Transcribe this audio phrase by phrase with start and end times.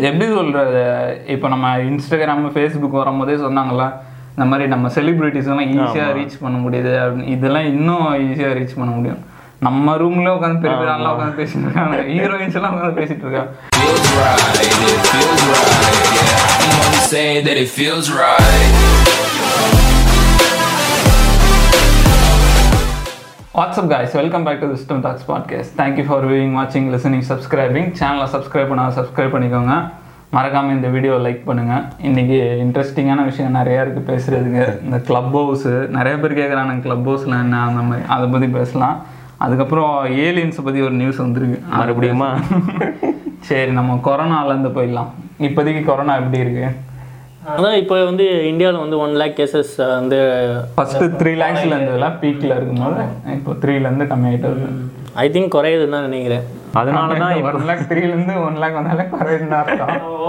[0.00, 0.82] எப்படி சொல்கிறது
[1.26, 3.92] இப்போ நம்ம இன்ஸ்டாகிராம் ஃபேஸ்புக் வரும்போதே சொன்னாங்கல்ல
[4.30, 7.26] இந்த மாதிரி நம்ம செலிபிரிட்டிஸ் எல்லாம் ஈஸியாக ரீச் பண்ண முடியுது அப்படின்னு.
[7.26, 9.24] இதெல்லாம் இன்னும் ஈஸியாக ரீச் பண்ண முடியும்.
[9.58, 11.96] நம்ம ரூம்ல உட்காந்து பெரிய பெரிய ஆள்லாம் உட்காந்து பேசிட்டு இருக்காங்க.
[11.96, 13.54] ஹீரோயின்ஸ் எல்லாம் உட்காந்து பேசிட்டு இருக்காங்க.
[23.54, 24.08] What's up guys?
[24.12, 28.88] Welcome back to system talks podcast thank you for viewing வாட்சிங் லிசனிங் சப்ஸ்கிரைபிங் சேனலை சப்ஸ்கிரைப் பண்ண
[28.88, 29.90] சப்ஸ்கிரைப் பண்ணிக்கோங்க.
[30.30, 36.18] மறக்காமல் இந்த வீடியோ லைக் பண்ணுங்கள் இன்றைக்கி இன்ட்ரெஸ்டிங்கான விஷயம் நிறையா இருக்குது பேசுகிறதுக்கு இந்த க்ளப் ஹவுஸு நிறைய
[36.18, 38.06] பேர் கேட்குறாங்க க்ளப் ஹவுஸில் என்ன அந்த மாதிரி.
[38.08, 39.02] அதை பற்றி பேசலாம்.
[39.36, 41.76] அதுக்கப்புறம் ஏலியன்ஸை பற்றி ஒரு நியூஸ் வந்திருக்கு.
[41.76, 42.40] மறுபடியுமா?
[43.40, 45.08] சரி நம்ம கொரோனாலேருந்து போயிடலாம்.
[45.38, 46.74] இப்போதைக்கு கொரோனா எப்படி இருக்குது
[47.54, 50.18] அதான் இப்போ வந்து இந்தியாவில் வந்து ஒன் லேக் கேசஸ் வந்து
[50.76, 53.04] ஃபஸ்ட்டு த்ரீ லேக்ஸில் இருந்ததுலாம் பீக்கில் இருக்கும்போது
[53.38, 54.70] இப்போ த்ரீலேருந்து கம்மியாகிட்டு
[55.16, 56.44] ஐ திங்க் குறையுதுன்னு தான் நினைக்கிறேன்.
[56.80, 59.56] அதனால தான் இப்போ ஒன் லேக் த்ரீலேருந்து ஒன் லேக் வந்தாலே குறையுதுன்னு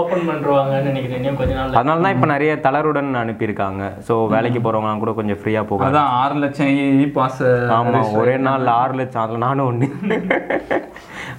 [0.00, 1.18] ஓப்பன் பண்ணுவாங்கன்னு நினைக்கிறேன்.
[1.20, 3.82] இன்னும் கொஞ்ச நாள் அதனால தான் இப்போ நிறைய தளருடன் அனுப்பியிருக்காங்க.
[4.08, 6.72] ஸோ வேலைக்கு போகிறவங்களாம் கூட கொஞ்சம் ஃப்ரீயாக போகும் அதான் ஆறு லட்சம்
[7.04, 7.42] இ பாஸ்
[7.78, 9.88] ஆமாம் ஒரே நாள் ஆறு லட்சம் அதில் நானும் ஒன்று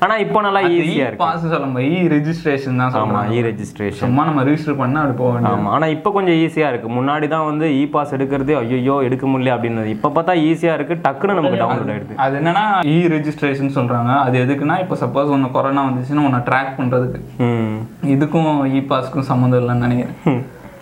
[0.03, 1.23] ஆனால் இப்போ நல்லா ஈஸியாக இருக்கு.
[1.23, 5.58] பாஸ் சொல்லும்போது இ ரெஜிஸ்ட்ரேஷன் தான் சொல்லுவாங்க இ ரெஜிஸ்ட்ரேஷன் சும்மா நம்ம ரெஜிஸ்டர் பண்ணா அப்படி போக வேண்டியது.
[5.58, 9.53] ஆமாம் ஆனால் இப்போ கொஞ்சம் ஈஸியாக இருக்குது முன்னாடி தான் வந்து இ பாஸ் எடுக்கிறது ஐயோ எடுக்க முடியல
[9.55, 14.11] அப்படின்னு இப்போ பார்த்தா ஈஸியாக இருக்குது டக்குன்னு நமக்கு டவுன்லோட் ஆகிடுது அது என்னன்னா இ ரெஜிஸ்ட்ரேஷன் சொல்றாங்க.
[14.25, 17.20] அது எதுக்குன்னா இப்போ சப்போஸ் ஒன்று கொரோனா வந்துச்சுன்னா உன்னை ட்ராக் பண்றதுக்கு.
[17.38, 17.78] ம்.
[18.06, 20.42] இதுக்கும் இ பாஸ்க்கும் சம்மந்தம் இல்லைன்னு நினைக்கிறேன்.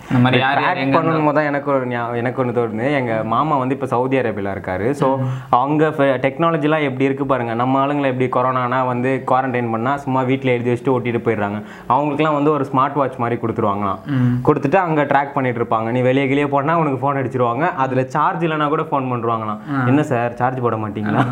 [0.09, 2.85] இந்த மாதிரி யார் யார் ட்ராக் எங்க பண்ணணும் தான் எனக்கு ஒரு ஞா- எனக்கு ஒன்று தோணுது.
[2.93, 4.87] எங்கள் மாமா வந்து இப்போ சவுதி அரேபியாவில் இருக்காரு.
[4.99, 5.07] ஸோ
[5.55, 5.83] அவங்க
[6.23, 7.53] டெக்னாலஜிலாம் எப்படி இருக்கு பாருங்க.
[7.53, 11.59] நம்ம ஆளுங்களை எப்படி கொரோனானா வந்து குவாரண்டைன் பண்ணால் சும்மா வீட்டில் எழுதி வச்சுட்டு ஓட்டிட்டு போயிடுறாங்க.
[11.89, 13.99] அவங்களுக்குலாம் வந்து ஒரு ஸ்மார்ட் வாட்ச் மாதிரி கொடுத்துருவாங்களாம்.
[14.43, 15.89] கொடுத்துட்டு அங்கே ட்ராக் பண்ணிட்டு இருப்பாங்க.
[15.89, 17.37] நீ வெளியே வெளியே போனால் உனக்கு ஃபோன் அடிச்சிருவாங்க.
[17.77, 21.23] அதில் சார்ஜ் இல்லைனா கூட ஃபோன் பண்ணுவாங்களாம் என்ன சார் சார்ஜ் போட மாட்டீங்களா?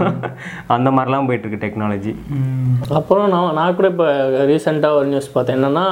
[0.69, 2.13] அந்த மாதிரிலாம் போயிட்டு இருக்கு டெக்னாலஜி
[2.95, 4.07] அப்புறம் நான் நான் கூட இப்போ
[4.45, 5.57] ரீசெண்டாக ஒரு நியூஸ் பார்த்தேன்.
[5.57, 5.87] என்னென்னா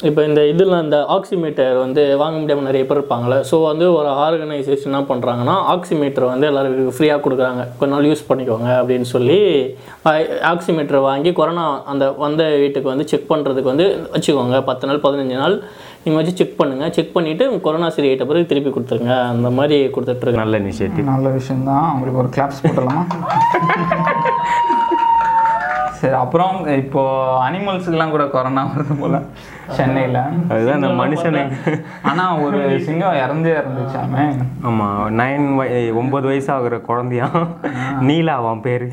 [0.00, 4.90] இப்போ இந்த இதில் இந்த ஆக்சிமீட்டர் வந்து வாங்க முடியாமல் நிறைய பேர் இருப்பாங்களே ஸோ வந்து ஒரு ஆர்கனைசேஷன்
[4.90, 7.62] என்ன பண்ணுறாங்கன்னா ஆக்சிமீட்டர் வந்து எல்லாருக்கும் ஃப்ரீயாக கொடுக்குறாங்க.
[7.78, 9.38] கொஞ்ச நாள் யூஸ் பண்ணிக்கோங்க அப்படின்னு சொல்லி
[10.52, 14.58] ஆக்சிமீட்டர் வாங்கி கொரோனா அந்த வந்த வீட்டுக்கு வந்து செக் பண்ணுறதுக்கு வந்து வச்சுக்கோங்க.
[14.70, 15.56] பத்து நாள் பதினஞ்சு நாள்
[16.04, 19.14] நீங்கள் வச்சு செக் பண்ணுங்கள் செக் பண்ணிவிட்டு கொரோனா சரி ஆகிட்ட பிறகு திருப்பி கொடுத்துருங்க.
[19.34, 23.04] அந்த மாதிரி கொடுத்துட்ருக்காங்க நல்ல இனிஷியேட்டிவ் நல்ல விஷயம் தான் அவங்களுக்கு ஒரு கிளாப்ஸ் போட்டலாமா
[26.04, 27.02] சரி அப்புறம் இப்போ
[27.48, 29.18] அனிமல்ஸுக்கெல்லாம் கூட கொரோனா வருது போல.
[29.76, 30.18] சென்னையில்.
[30.52, 31.42] அதுதான் இந்த மனுஷனை.
[32.10, 34.24] ஆனா ஒரு சிங்கம் இறந்தே இறந்துச்சாமே
[34.70, 37.28] ஆமாம் நைன் வய ஒம்பது வயசு ஆகுற குழந்தையா?
[38.08, 38.86] நீலாவான் பேர்.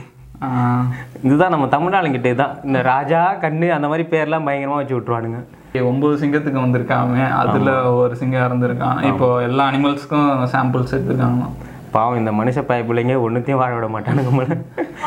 [1.27, 5.41] இதுதான் நம்ம தமிழ்நாடுங்கிட்ட தான் இந்த ராஜா கண்ணு அந்த மாதிரி பேர்லாம் பயங்கரமா வச்சு விட்ருவானுங்க
[5.89, 7.25] ஒன்பது சிங்கத்துக்கு வந்திருக்காமே.
[7.41, 9.03] அதுல ஒரு சிங்கம் இறந்துருக்கான்.
[9.11, 11.53] இப்போ எல்லா அனிமல்ஸ்க்கும் சாம்பிள்ஸ் எடுத்துருக்காங்களாம்.
[11.91, 14.47] பாவம் இந்த மனுஷ பய பிள்ளைங்க ஒன்றுத்தையும் வாழ விட மாட்டானுங்க போல.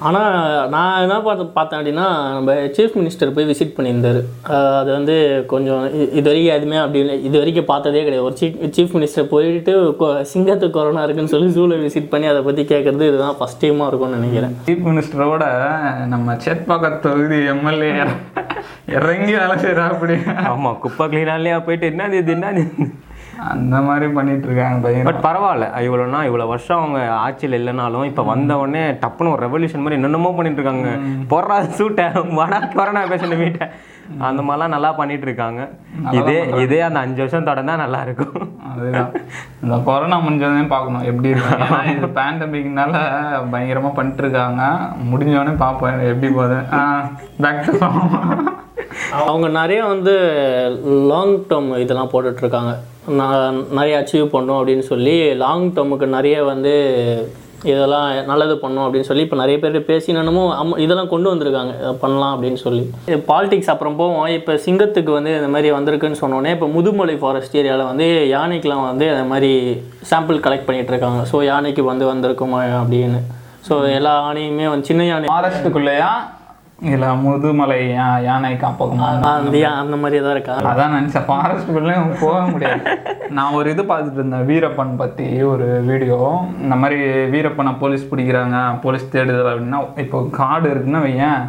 [0.01, 4.49] ஆனால் நான் என்ன பார்த்து பார்த்தேன் அப்படின்னா நம்ம சீஃப் மினிஸ்டர் போய் விசிட் பண்ணியிருந்தார்.
[4.79, 7.25] அது வந்து கொஞ்சம் இது வரைக்கும் எதுவுமே அப்படி இல்லை.
[7.25, 8.27] இது வரைக்கும் பார்த்ததே கிடையாது.
[8.27, 12.63] ஒரு சீஃப் சீஃப் மினிஸ்டர் போயிட்டு கொ- சிங்கத்துக்கு கொரோனா இருக்குன்னு சொல்லி ஜூவில் விசிட் பண்ணி அதை பற்றி
[12.63, 14.57] கேட்குறது இதுதான் ஃபஸ்ட் டைமாக இருக்கும்னு நினைக்கிறேன்.
[14.67, 15.45] சீஃப் மினிஸ்டரோட
[16.07, 17.93] நம்ம சேத்பாக்கம் தொகுதி எம்எல்ஏ
[18.89, 21.89] இறங்கி வேலை செய்யறா அப்படி ஆமா குப்பை கிளீனாலேயே போயிட்டு?
[21.89, 22.69] என்னது இது என்னது?
[23.53, 25.07] அந்த மாதிரி பண்ணிட்டு இருக்காங்க பையன்.
[25.09, 25.67] பட் பரவாயில்ல.
[25.87, 30.61] இவ்வளோனா இவ்வளோ வருஷம் அவங்க ஆட்சியில் இல்லைனாலும் இப்போ வந்த உடனே டப்புன்னு ஒரு ரெவல்யூஷன் மாதிரி என்னென்னமோ பண்ணிட்டு
[30.61, 30.91] இருக்காங்க
[31.33, 32.07] போடுறா சூட்டை
[32.39, 33.67] வடா கொரோனா பேஷண்ட் வீட்டை.
[34.29, 35.61] அந்த மாதிரிலாம் நல்லா பண்ணிட்டு இருக்காங்க
[36.19, 39.13] இதே இதே அந்த அஞ்சு வருஷம் தொடர்ந்தா நல்லா இருக்கும் அதுதான்.
[39.63, 41.05] இந்த கொரோனா முடிஞ்சோடனே பார்க்கணும்.
[41.11, 42.95] எப்படி இருக்கு ஏன்னா இது பேண்டமிக்னால
[43.55, 44.63] பயங்கரமா பண்ணிட்டு இருக்காங்க
[45.13, 46.03] முடிஞ்சோடனே பார்ப்போம்.
[46.13, 46.59] எப்படி போகுது?
[47.45, 47.73] பேக் டு
[49.23, 50.13] அவங்க நிறைய வந்து
[51.11, 52.73] லாங் டேர்ம் இதெல்லாம் போட்டுட்ருக்காங்க
[53.21, 56.75] நான் நிறைய அச்சீவ் பண்ணோம் அப்படின்னு சொல்லி லாங் டேர்முக்கு நிறைய வந்து
[57.71, 61.73] இதெல்லாம் நல்லது பண்ணோம் அப்படின்னு சொல்லி இப்போ நிறைய பேர் பேசினனமும் அம் இதெல்லாம் கொண்டு வந்திருக்காங்க.
[62.03, 62.85] பண்ணலாம் அப்படின்னு சொல்லி.
[63.31, 64.27] பாலிடிக்ஸ் அப்புறம் போவோம்.
[64.39, 69.25] இப்போ சிங்கத்துக்கு வந்து இந்த மாதிரி வந்திருக்குன்னு சொன்னோன்னே இப்போ முதுமலை ஃபாரஸ்ட் ஏரியாவில் வந்து யானைக்கெலாம் வந்து அந்த
[69.33, 69.53] மாதிரி
[70.11, 71.23] சாம்பிள் கலெக்ட் பண்ணிட்டு இருக்காங்க.
[71.33, 73.21] ஸோ யானைக்கு வந்து வந்திருக்குமா அப்படின்னு.
[73.69, 75.31] ஸோ எல்லா ஆணையுமே வந்து சின்ன யானை.
[75.33, 76.13] ஃபாரஸ்ட்டுக்குள்ளேயா
[76.93, 77.79] இல்ல முதுமலை
[78.27, 79.09] யானை காப்பகமா.
[79.81, 80.55] அந்த மாதிரி தான் இருக்கா?
[80.71, 81.27] அதான் நினைச்சேன்.
[81.29, 82.85] ஃபாரஸ்ட்டுக்குள்ளே போக முடியாது.
[83.39, 84.47] நான் ஒரு இது பார்த்துட்டு இருந்தேன்.
[84.51, 86.21] வீரப்பன் பற்றி ஒரு வீடியோ.
[86.65, 86.99] இந்த மாதிரி
[87.35, 91.43] வீரப்பனை போலீஸ் பிடிக்கிறாங்க போலீஸ் தேடுதல் அப்படின்னா இப்போ காடு இருக்குன்னா வையேன்.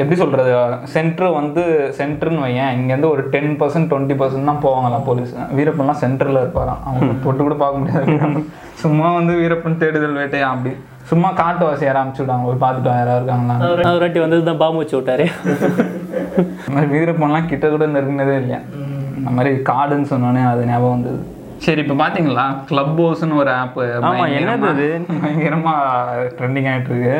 [0.00, 0.50] எப்படி சொல்கிறது
[0.94, 1.62] சென்ட்ரு வந்து
[1.98, 2.74] சென்டர்னு வையேன்.
[2.78, 6.82] இங்கேருந்து ஒரு டென் பர்சன்ட் டுவெண்ட்டி பர்சன்ட் தான் போவாங்களாம் போலீஸ் வீரப்பன்லாம் சென்டரில் இருப்பாராம்.
[6.88, 8.44] அவங்க தொட்டு கூட பார்க்க முடியாது.
[8.82, 10.72] சும்மா வந்து வீரப்பன் தேடுதல் வேட்டையா அப்படி.
[11.10, 13.56] சும்மா காட்டுவாசி யாரும் அமுச்சு விடாங்க போய் பார்த்துட்டு யாராவது இருக்காங்களா?
[13.74, 15.26] ஒரு வாட்டி வந்து தான் பாம்பு வச்சு விட்டாரு.
[16.62, 18.60] இந்த மாதிரி வீரப்பன்லாம் கிட்ட கூட நெருங்கினதே இல்லையா?
[19.20, 21.20] இந்த மாதிரி காடுன்னு சொன்னோன்னே அது ஞாபகம் வந்தது.
[21.64, 23.78] சரி இப்போ பார்த்தீங்களா கிளப் ஹவுஸ்னு ஒரு ஆப்
[24.10, 24.86] ஆமா, என்னது அது?
[25.24, 27.16] பயங்கரமாக ட்ரெண்டிங் ஆகிட்டு இருக்கு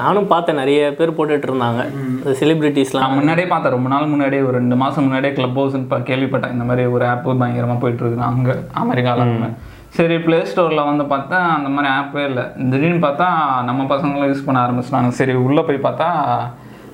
[0.00, 1.80] நானும் பார்த்தேன் நிறைய பேர் போட்டுட்டு இருந்தாங்க.
[2.18, 5.98] இந்த செலிபிரிட்டிஸ்லாம் நான் முன்னாடியே பார்த்தேன் ரொம்ப நாள் முன்னாடியே ஒரு ரெண்டு மாதம் முன்னாடியே கிளப் ஹவுஸ்னு இப்போ
[6.10, 6.54] கேள்விப்பட்டேன்.
[6.56, 9.54] இந்த மாதிரி ஒரு ஆப் பயங்கரமாக போயிட்டு இருக்கு அங்கே அமெரிக்காவில்
[9.96, 12.44] சரி ப்ளே ஸ்டோரில் வந்து பார்த்தா அந்த மாதிரி ஆப்பே இல்லை.
[12.70, 13.26] திடீர்னு பார்த்தா
[13.68, 15.10] நம்ம பசங்களும் யூஸ் பண்ண ஆரம்பிச்சிட்டாங்க.
[15.18, 16.08] சரி உள்ளே போய் பார்த்தா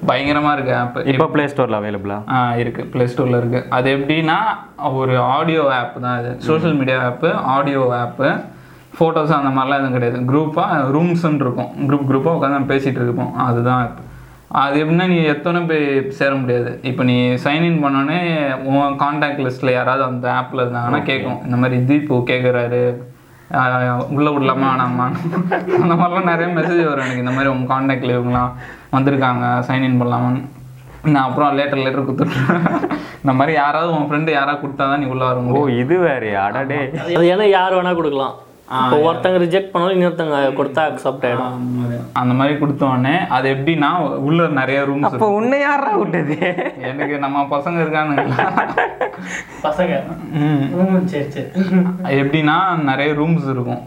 [0.09, 2.83] பயங்கரமாக இருக்கு ஆப் இப்போ ப்ளே ஸ்டோரில் அவைலபிளா ஆ இருக்கு.
[2.93, 3.61] ப்ளே ஸ்டோரில் இருக்கு.
[3.77, 4.39] அது எப்படின்னா
[5.01, 8.29] ஒரு ஆடியோ ஆப் தான் இது social media app audio app
[8.99, 10.21] photos அந்த மாதிரிலாம் எதுவும் கிடையாது.
[10.31, 11.73] குரூப்பாக ரூம்ஸ்ன்னு இருக்கும்.
[11.89, 13.33] குரூப் குரூப்பாக உட்காந்து பேசிகிட்டு இருப்போம்.
[13.49, 13.99] அதுதான் app.
[14.63, 15.85] அது எப்படின்னா நீ எத்தனை போய்
[16.19, 16.71] சேர முடியாது.
[16.91, 18.21] இப்போ நீ சைன்இன் பண்ணோடனே
[18.69, 21.41] உன் காண்டாக்ட் லிஸ்ட்டில் யாராவது அந்த ஆப்பில் இருந்தாங்கன்னா கேட்கும்.
[21.47, 22.83] இந்த மாதிரி தீபு கேட்குறாரு
[24.17, 25.07] உள்ளே விடலாமா வேணாமா?
[25.83, 27.25] அந்த மாதிரிலாம் நிறைய மெசேஜ் வரும் எனக்கு.
[27.25, 28.55] இந்த மாதிரி உங்கள் காண்டாக்டில் இவங்களாம்
[28.97, 30.43] வந்திருக்காங்க சைன்இன் பண்ணலாமான்னு.
[31.13, 32.67] நான் அப்புறம் லேட்டர் லேட்டர் கொடுத்துட்ருவேன்
[33.23, 36.43] இந்த மாதிரி யாராவது உன் ஃப்ரெண்டு யாராவது கொடுத்தா தான் நீ உள்ளே வர ஓ இது வேறயா?
[36.49, 36.83] அடடே.
[37.17, 38.37] அது ஏன்னா யார் வேணா கொடுக்கலாம்.
[38.77, 41.55] இப்போ ஒருத்தங்க ரிஜெக்ட் பண்ணாலும் இன்னொருத்தங்க கொடுத்தா அக்செப்ட் ஆயிடும்.
[42.21, 43.91] அந்த மாதிரி கொடுத்த உடனே அது எப்படின்னா
[44.29, 46.37] உள்ள நிறைய ரூம்ஸ் இப்போ உன்னை யாரா விட்டது?
[46.91, 48.25] எனக்கு நம்ம பசங்க இருக்கானுங்க
[49.67, 49.95] பசங்க.
[51.13, 51.49] சரி சரி.
[52.21, 52.59] எப்படின்னா
[52.91, 53.83] நிறைய ரூம்ஸ் இருக்கும்.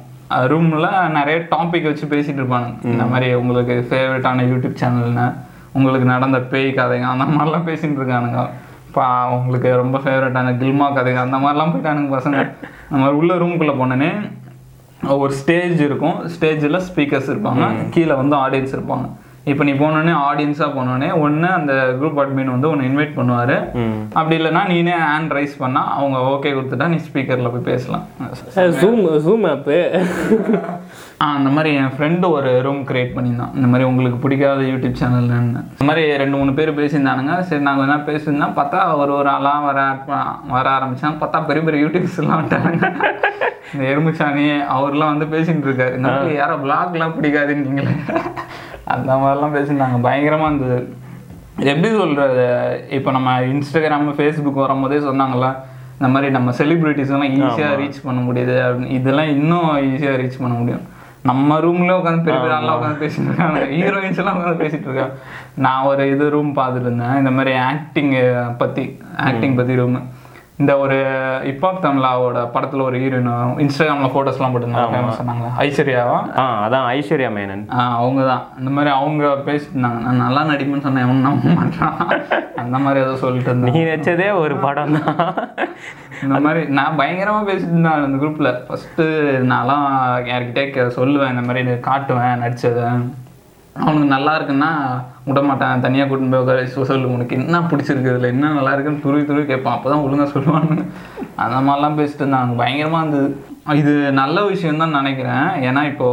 [0.54, 0.89] ரூம்ல
[1.19, 5.30] நிறைய டாபிக் வச்சு பேசிட்டு இருப்பானுங்க இந்த மாதிரி உங்களுக்கு ஃபேவரட்டான யூடியூப் சேனல்னு
[5.77, 8.42] உங்களுக்கு நடந்த பேய் கதைங்க அந்த மாதிரிலாம் பேசிட்டு இருக்கானுங்க.
[8.95, 9.07] பா
[9.39, 12.39] உங்களுக்கு ரொம்ப ஃபேவரட்டான கில்மா கதைங்க அந்த மாதிரிலாம் போயிட்டானுங்க பசங்க.
[12.88, 14.12] அந்த மாதிரி உள்ள ரூமுக்குள்ளே போனோன்னே
[15.07, 16.27] ஒரு ஸ்டேஜ் இருக்கும்.
[16.27, 17.89] ஸ்டேஜில் ஸ்பீக்கர்ஸ் இருப்பாங்க.
[17.89, 19.09] கீழே வந்து ஆடியன்ஸ் இருப்பாங்க.
[19.49, 23.53] இப்போ நீ போனோடனே ஆடியன்ஸாக போனோடனே ஒன்று அந்த குரூப் அட்மின் வந்து ஒன்று இன்வைட் பண்ணுவார்.
[24.17, 28.03] அப்படி இல்லைன்னா நீனே ஹேண்ட் ரைஸ் பண்ணால் அவங்க ஓகே கொடுத்துட்டா நீ ஸ்பீக்கரில் போய் பேசலாம்.
[28.81, 29.77] ஜூம் ஜூம் ஆப்பு
[31.29, 33.55] அந்த மாதிரி என் ஃப்ரெண்டு ஒரு ரூம் கிரியேட் பண்ணியிருந்தான்.
[33.57, 35.41] இந்த மாதிரி உங்களுக்கு பிடிக்காத யூடியூப் சேனல்னு
[35.73, 37.35] இந்த மாதிரி ரெண்டு மூணு பேர் பேசியிருந்தானுங்க.
[37.49, 39.79] சரி நாங்கள் என்ன பேசியிருந்தா பார்த்தா ஒரு ஒரு ஆளாக வர
[40.55, 42.91] வர ஆரம்பிச்சாங்க பார்த்தா பெரிய பெரிய யூடியூப்ஸ்லாம் வந்துட்டாங்க.
[43.73, 44.47] இந்த எறும்புச்சாமி
[44.77, 45.95] அவர்லாம் வந்து பேசிட்டு இருக்காரு.
[45.99, 47.95] இந்த மாதிரி யாரோ vlogலாம் பிடிக்காதுன்னு நீங்களே
[48.83, 50.01] அந்த மாதிரிலாம் பேசியிருந்தாங்க.
[50.01, 50.95] பயங்கரமாக இருந்தது.
[51.57, 52.45] எப்படி சொல்கிறது
[52.89, 55.50] இப்போ நம்ம இன்ஸ்டாகிராம் ஃபேஸ்புக் வரும்போதே சொன்னாங்கல்ல
[56.00, 58.89] இந்த மாதிரி நம்ம செலிபிரிட்டிஸ் எல்லாம் ஈஸியாக ரீச் பண்ண முடியுது அப்படின்னு.
[58.89, 60.81] இதெல்லாம் இன்னும் ஈஸியாக ரீச் பண்ண முடியும்.
[61.24, 63.60] நம்ம ரூம்ல உட்காந்து பெரிய பெரிய ஆள்லாம் உட்காந்து பேசிட்டு இருக்காங்க.
[63.60, 65.10] ஹீரோயின்ஸ் எல்லாம் உட்காந்து பேசிட்டு இருக்காங்க.
[65.56, 67.18] நான் ஒரு இது ரூம் பார்த்துட்டு இருந்தேன்.
[67.18, 68.16] இந்த மாதிரி ஆக்டிங்
[68.57, 70.07] பத்தி ஆக்டிங் பத்தி ரூம்
[70.62, 70.98] இந்த ஒரு
[71.52, 73.30] இப்பாப் தமிழாவோட படத்துல ஒரு ஹீரோயின்
[73.63, 76.18] இன்ஸ்டாகிராம்ல போட்டோஸ்லாம் போட்டுருந்தாங்க ஃபேமஸ் சொன்னாங்க ஐஸ்வர்யாவா?
[76.42, 77.63] ஆ அதான் ஐஸ்வர்யா மேனன்.
[78.00, 81.98] அவங்க தான் இந்த மாதிரி அவங்க பேசிட்டு இருந்தாங்க நான் நல்லா நடிப்பேன்னு சொன்னேன் எவனும் நம்ப மாட்டான்.
[82.63, 85.34] அந்த மாதிரி ஏதோ சொல்லிட்டு இருந்தேன் நீ வச்சதே ஒரு படம் தான்.
[86.25, 89.08] இந்த மாதிரி நான் பயங்கரமாக பேசிட்டு இருந்தேன் அந்த குரூப்பில் ஃபஸ்ட்டு
[89.54, 89.88] நான்லாம்
[90.31, 90.66] யார்கிட்டே
[91.00, 92.90] சொல்லுவேன் இந்த மாதிரி காட்டுவேன் நடிச்சதை.
[93.75, 94.72] அவனுக்கு நல்லா இருக்குன்னா
[95.27, 99.23] விட மாட்டேன் தனியாக கூட்டின்னு போய் உட்கார சொல்லு உனக்கு என்ன பிடிச்சிருக்கு இதில் என்ன நல்லா இருக்குன்னு துருவி
[99.29, 99.75] துருவி கேட்பான்.
[99.77, 100.77] அப்போ தான் ஒழுங்காக சொல்லுவானு
[101.44, 103.29] அந்த மாதிரிலாம் பேசிட்டு இருந்தாங்க பயங்கரமாக இருந்தது.
[103.81, 105.47] இது நல்ல விஷயம் தான் நினைக்கிறேன்.
[105.68, 106.07] ஏன்னா இப்போ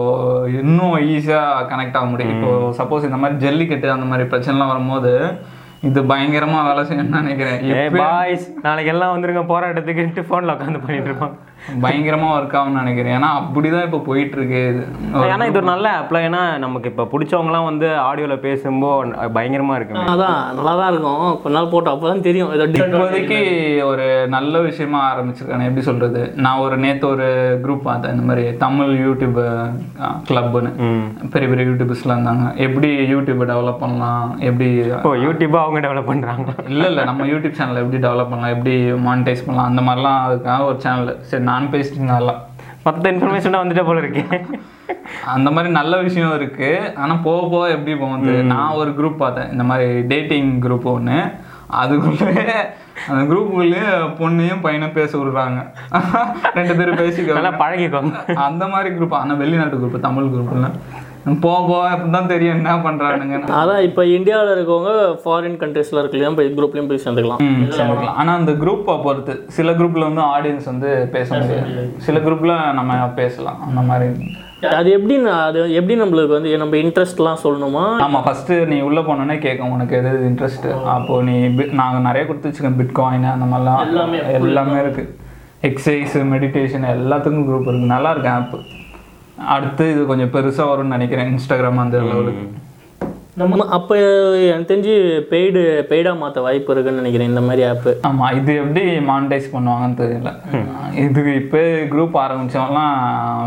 [0.60, 2.34] இன்னும் ஈஸியாக கனெக்ட் ஆக முடியும்.
[2.36, 2.50] இப்போ
[2.80, 5.12] சப்போஸ் இந்த மாதிரி ஜல்லிக்கட்டு அந்த மாதிரி பிரச்சனைலாம் வரும்போது
[5.88, 7.60] இது பயங்கரமாக வேலை செய்யணும்னு நினைக்கிறேன்.
[8.02, 11.36] பாய்ஸ் நாளைக்கு எல்லாம் வந்துருங்க போராட்டத்துக்குன்ட்டு ஃபோனில் உட்காந்து பண்ணிட்டு இருப்பான்.
[11.84, 13.14] பயங்கரமா ஒர்க் ஆகும்னு நினைக்கிறேன்.
[13.18, 14.82] ஏன்னா அப்படிதான் இப்போ போயிட்டு இருக்கு இது
[15.32, 20.38] ஏன்னா இது ஒரு நல்ல ஆப்ல ஏன்னா நமக்கு இப்போ பிடிச்சவங்கலாம் வந்து ஆடியோவில் பேசும்போது பயங்கரமா இருக்கு அதான்
[20.58, 21.24] நல்லா தான் இருக்கும்.
[21.42, 22.52] கொஞ்ச நாள் போட்டோம் அப்போ தான் தெரியும்.
[22.56, 23.40] ஏதோ இப்போதைக்கு
[23.90, 24.06] ஒரு
[24.36, 26.22] நல்ல விஷயமா ஆரம்பிச்சிருக்காங்க எப்படி சொல்றது?
[26.46, 27.28] நான் ஒரு நேத்து ஒரு
[27.64, 29.40] குரூப் பார்த்தேன் இந்த மாதிரி தமிழ் யூடியூப்
[30.30, 30.72] கிளப்னு
[31.34, 32.46] பெரிய பெரிய யூடியூபர்ஸ்லாம் இருந்தாங்க.
[32.66, 34.26] எப்படி யூடியூப் டெவலப் பண்ணலாம்?
[34.48, 34.68] எப்படி
[35.26, 38.54] யூடியூப்பா அவங்க டெவலப் பண்றாங்க இல்ல இல்ல நம்ம யூடியூப் சேனல் எப்படி டெவலப் பண்ணலாம்?
[38.56, 38.74] எப்படி
[39.08, 39.70] மானிட்டைஸ் பண்ணலாம்?
[39.72, 42.42] அந்த மாதிரிலாம் அதுக்காக ஒரு சேனல் சரி நான் பேசிட்டு அதெல்லாம்.
[42.84, 44.22] மொத்த இன்ஃபர்மேஷனாக வந்துட்ட போல இருக்கு.
[45.34, 46.70] அந்த மாதிரி நல்ல விஷயம் இருக்கு.
[47.02, 49.50] ஆனா போக போக எப்படி போகுது நான் ஒரு குரூப் பார்த்தேன்.
[49.54, 51.18] இந்த மாதிரி டேட்டிங் குரூப் ஒன்று
[51.80, 52.44] அதுக்குள்ளே
[53.08, 53.82] அந்த குரூப்புக்குள்ளே
[54.20, 55.58] பொண்ணையும் பையனும் பேச விடுறாங்க.
[56.58, 58.34] ரெண்டு பேரும் பேசிக்கோ பழகிக்கோங்க.
[58.48, 60.70] அந்த மாதிரி குரூப் ஆனால் வெளிநாட்டு குரூப் தமிழ் குரூப்ல
[61.36, 63.40] போக போக தான் தெரியும் என்ன பண்றானுங்க.
[63.46, 67.42] அதான் இப்போ இந்தியாவில் இருக்கவங்க ஃபாரின் கண்ட்ரீஸில் இருக்கலையும் போய் குரூப்லேயும் போய் சேர்ந்துக்கலாம்.
[67.70, 68.14] சேர்ந்துக்கலாம்.
[68.14, 71.94] ஆனால் அந்த குரூப்பை பொறுத்து சில குரூப்ல வந்து ஆடியன்ஸ் வந்து பேச முடியாது.
[71.96, 74.12] சில குரூப்ல நம்ம பேசலாம் அந்த மாதிரி.
[74.70, 78.02] அது எப்படி அது எப்படி நம்மளுக்கு வந்து நம்ம இன்ட்ரெஸ்ட்லாம் சொல்லணுமா?
[78.02, 82.48] ஆமா ஃபர்ஸ்ட் நீ உள்ள போனோடனே கேட்கும் உனக்கு எது இன்ட்ரெஸ்ட் அப்போ நீ bit- நாங்க நிறைய கொடுத்து
[82.48, 83.80] வச்சுக்கோம் பிட்காயின் அந்த மாதிரிலாம்.
[83.80, 85.16] எல்லாமே, எல்லாமே இருக்கு.
[85.62, 87.72] எக்ஸசைஸ் மெடிடேஷன் எல்லாத்துக்கும் குரூப் இருக்கு.
[87.72, 88.58] நல்லா இருக்கு ஆப்
[89.38, 92.46] அடுத்து இது கொஞ்சம் பெருசா வரும்னு நினைக்கிறேன் இன்ஸ்டாகிராம் அந்த லெவலுக்கு
[93.36, 93.96] நம்ம அப்போ
[94.50, 94.94] எனக்கு தெரிஞ்சு
[95.30, 100.30] பெய்டு பெய்டாக மாற்ற வாய்ப்பு இருக்குன்னு நினைக்கிறேன் இந்த மாதிரி ஆப்பு ஆமா இது எப்படி மானிட்டைஸ் பண்ணுவாங்கன்னு தெரியல.
[100.94, 101.60] இதுக்கு இப்போ
[101.92, 102.96] குரூப் ஆரம்பிச்சவங்கலாம்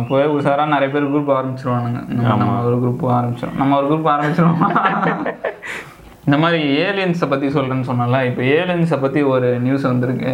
[0.01, 2.01] இப்போ உஷாரா நிறைய பேர் குரூப் ஆரம்பிச்சிருவானுங்க.
[2.10, 4.63] நம்ம நம்ம ஒரு குரூப் ஆரம்பிச்சிடும் நம்ம ஒரு குரூப் ஆரம்பிச்சிருவோம்?
[6.25, 10.33] இந்த மாதிரி ஏலியன்ஸை பற்றி சொல்கிறேன்னு சொன்னல இப்போ ஏலியன்ஸை பற்றி ஒரு நியூஸ் வந்திருக்கு.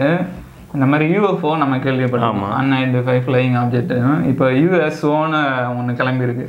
[0.76, 3.94] இந்த மாதிரி யூஎஃப்ஓ நம்ம கேள்விப்பட்டோம் அன்ஐடென்டிஃபை ஃப்ளைங் ஆப்ஜெக்ட்
[4.32, 5.40] இப்போ யூஎஸ்ஓன்னு
[5.78, 6.46] ஒன்று கிளம்பியிருக்கு.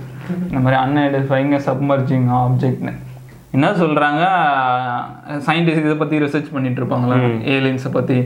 [0.50, 2.94] இந்த மாதிரி அன்ஐடென்டிஃபைங் சப்மர்ஜிங் ஆப்ஜெக்ட்னு
[3.56, 4.22] என்ன சொல்கிறாங்க
[5.46, 7.16] சயின்டிஸ்ட் இதை பற்றி ரிசர்ச் பண்ணிட்டு இருப்பாங்களா?
[7.54, 8.18] ஏலியன்ஸை பற்றி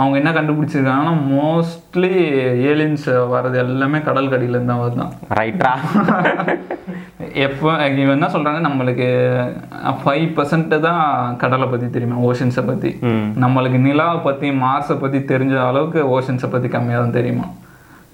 [0.00, 2.12] அவங்க என்ன கண்டுபிடிச்சிருக்காங்கன்னா மோஸ்ட்லி
[2.70, 5.12] ஏலியன்ஸ் வர்றது எல்லாமே கடல் கடியிலேருந்து தான் வருதான்.
[5.38, 5.72] ரைட்ரா
[7.46, 7.68] எப்போ
[8.02, 9.08] இவன் என்ன சொல்றாங்க நம்மளுக்கு
[10.02, 11.02] ஃபைவ் பர்சன்ட் தான்
[11.42, 12.90] கடலை பத்தி தெரியுமா ஓஷன்ஸை பத்தி.
[13.44, 17.46] நம்மளுக்கு நிலாவை பத்தி மார்ஸை பத்தி தெரிஞ்ச அளவுக்கு ஓஷன்ஸை பத்தி கம்மியாக தான் தெரியுமா?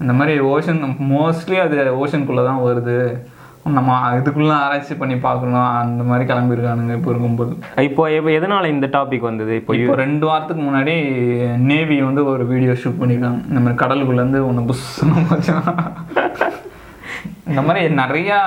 [0.01, 0.81] இந்த மாதிரி ஓஷன்
[1.13, 2.99] மோஸ்ட்லி அது ஓஷனுக்குள்ள தான் வருது.
[3.73, 7.53] நம்ம இதுக்குள்ள ஆராய்ச்சி பண்ணி பார்க்கணும் அந்த மாதிரி கிளம்பியிருக்கானுங்க இப்போ இருக்கும்போது.
[7.87, 9.53] இப்போ எப்போ எதனால இந்த டாபிக் வந்தது?
[9.59, 10.93] இப்போ இப்போ ரெண்டு வாரத்துக்கு முன்னாடி
[11.69, 13.39] நேவி வந்து ஒரு வீடியோ ஷூட் பண்ணியிருக்காங்க.
[13.51, 14.85] இந்த மாதிரி கடலுக்குள்ளேருந்து ஒன்று புஷ்
[17.49, 18.37] இந்த மாதிரி நிறையா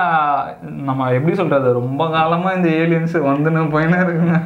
[0.87, 4.37] நம்ம எப்படி சொல்றது ரொம்ப காலமா இந்த ஏலியன்ஸ் வந்துன்னு போயின்னு இருக்குங்க.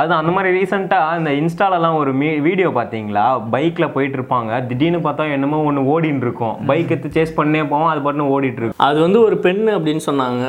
[0.00, 3.26] அது அந்த மாதிரி ரீசெண்டாக இந்த இன்ஸ்டாலலாம் ஒரு மீ வீடியோ பார்த்தீங்களா?
[3.54, 4.50] பைக்கில் போயிட்டு இருப்பாங்க.
[4.70, 6.58] திடீர்னு பார்த்தா என்னமோ ஒன்று ஓடின்னு இருக்கும்.
[6.70, 8.84] பைக் எடுத்து சேஸ் பண்ணே போவோம் அது பாட்டுன்னு ஓடிட்டு இருக்கும்.
[8.88, 10.44] அது வந்து ஒரு பெண் அப்படின்னு சொன்னாங்க.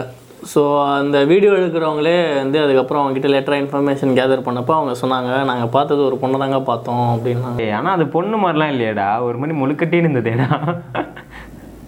[0.53, 0.61] ஸோ
[0.99, 6.17] அந்த வீடியோ எடுக்கிறவங்களே வந்து அதுக்கப்புறம் அவங்ககிட்ட லெட்டராக இன்ஃபர்மேஷன் கேதர் பண்ணப்போ அவங்க சொன்னாங்க நாங்கள் பார்த்தது ஒரு
[6.23, 7.61] பொண்ணை தாங்க பார்த்தோம் அப்படின்னாங்க.
[7.65, 9.07] ஏய், ஆனா அது பொண்ணு மாதிரிலாம் இல்லையாடா.
[9.27, 10.49] ஒரு மாதிரி முழுக்கட்டின்னு இருந்ததேடா.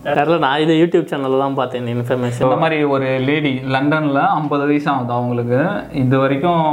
[0.08, 4.66] தெரில நான் இதை யூடியூப் சேனலில் தான் பார்த்தேன் இந்த இன்ஃபர்மேஷன் இந்த மாதிரி ஒரு லேடி லண்டன்ல ஐம்பது
[4.70, 5.60] வயசு ஆகுது அவங்களுக்கு.
[6.02, 6.66] இது வரைக்கும்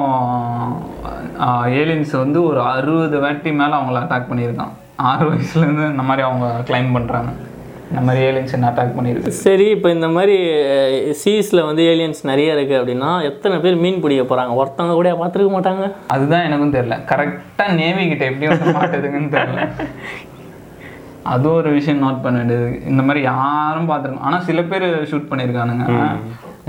[1.82, 4.74] ஏலியன்ஸ் வந்து ஒரு அறுபது வாட்டி மேல அவங்கள அட்டாக் பண்ணியிருக்கான்.
[5.10, 7.32] ஆறு வயசுல இருந்து இந்த மாதிரி அவங்க கிளைம் பண்றாங்க.
[7.90, 9.32] இந்த மாதிரி ஏலியன்ஸ் என்ன அட்டாக் பண்ணியிருக்கு.
[9.46, 10.36] சரி இப்போ இந்த மாதிரி
[11.22, 15.86] சீஸில் வந்து ஏலியன்ஸ் நிறைய இருக்குது அப்படின்னா எத்தனை பேர் மீன் பிடிக்க போகிறாங்க ஒருத்தவங்க கூட பார்த்துருக்க மாட்டாங்க?
[16.16, 16.98] அதுதான் எனக்கும் தெரியல.
[17.12, 19.64] கரெக்டா நேவி கிட்ட எப்படி வந்து மாட்டுதுங்கன்னு தெரியல.
[21.32, 22.68] அது ஒரு விஷயம் நோட் பண்ண வேண்டியது.
[22.90, 25.84] இந்த மாதிரி யாரும் பார்த்துருக்கோம் ஆனால் சில பேர் ஷூட் பண்ணியிருக்கானுங்க.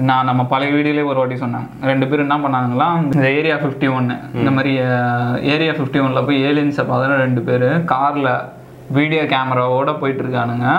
[0.10, 4.16] நான் நம்ம பழைய வீடியோலேயே ஒரு வாட்டி சொன்னாங்க ரெண்டு பேர் என்ன பண்ணாங்களா இந்த ஏரியா ஃபிஃப்டி ஒன்று
[4.40, 4.72] இந்த மாதிரி
[5.54, 8.30] ஏரியா ஃபிஃப்டி ஒன்ல போய் ஏலியன்ஸை பார்த்தா ரெண்டு பேர் காரில்
[8.98, 10.70] வீடியோ கேமராவோட போயிட்டு இருக்கானுங்க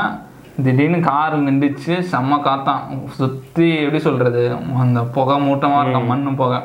[0.64, 2.82] திடீர்னு கார் நின்றுச்சு செம்ம காத்தான்
[3.20, 4.42] சுற்றி எப்படி சொல்கிறது
[4.84, 6.60] அந்த புகை மூட்டமாக இருக்கும் மண்ணு புகை.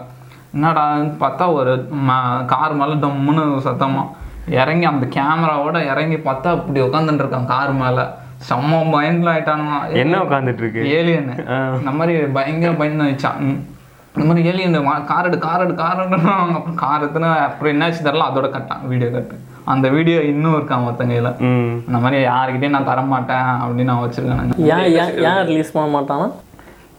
[0.55, 1.73] என்னடான்னு பார்த்தா ஒரு
[2.53, 4.03] கார் மேலே டம்முன்னு சத்தமா.
[4.55, 8.05] இறங்கி அந்த கேமராவோட இறங்கி பார்த்தா அப்படி உட்காந்துட்டு இருக்கான் கார் மேலே.
[8.49, 11.31] செம்ம பயந்துல ஆயிட்டானுங்க என்ன உட்காந்துட்டு இருக்கு ஏலியன்
[11.79, 13.41] இந்த மாதிரி பயங்கர பயந்து ஆயிடுச்சான்.
[14.15, 18.29] இந்த மாதிரி ஏலியன் கார் எடு கார் எடு கார் எடுன்னு அப்புறம் கார் எடுத்துன்னு அப்புறம் என்னாச்சு தெரியல
[18.29, 19.35] அதோட கட்டான் வீடியோ கட்டு.
[19.65, 21.73] அந்த வீடியோ இன்னும் இருக்கான் மொத்தங்கையில் ம்.
[21.87, 24.53] இந்த மாதிரி யாருக்கிட்டையும் நான் தர மாட்டேன் அப்படின்னு நான் வச்சிருக்கேன்.
[24.75, 24.87] ஏன்
[25.27, 26.27] ஏன் ரிலீஸ் பண்ண மாட்டானா?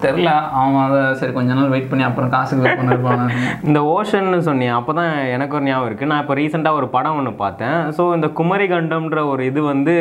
[0.02, 3.25] தெரில அவன் அதை சரி கொஞ்ச நாள் வெயிட் பண்ணி அப்புறம் காசுக்கு வெயிட் பண்ணிருப்பான்
[3.69, 7.33] இந்த ஓஷன்னு சொன்னியே அப்போ தான் எனக்கு ஒரு ஞாபகம் இருக்குது நான் இப்போ ரீசெண்டாக ஒரு படம் ஒன்று
[7.42, 7.78] பார்த்தேன்.
[7.97, 9.95] ஸோ இந்த குமரி கண்டம்ன்ற ஒரு இது வந்து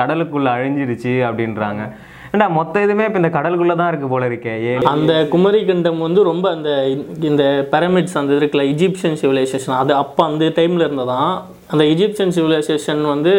[0.00, 1.82] கடலுக்குள்ளே அழிஞ்சிருச்சு அப்படின்றாங்க.
[2.32, 4.74] ஏண்டா மொத்த இதுவுமே இப்போ இந்த கடலுக்குள்ளே தான் இருக்குது போல இருக்கே ஏ.
[4.92, 6.70] அந்த குமரி கண்டம் வந்து ரொம்ப அந்த
[7.30, 7.42] இந்த
[7.72, 11.32] பிரமிட்ஸ் அந்த இருக்குல்ல இஜிப்சியன் சிவிலைசேஷன் அது அப்போ அந்த டைமில் இருந்ததான்
[11.72, 13.32] அந்த இஜிப்சியன் சிவிலைசேஷன் வந்து